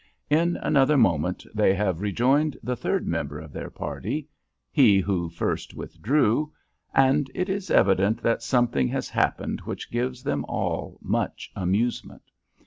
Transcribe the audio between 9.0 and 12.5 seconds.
happened which gives them all much amusement.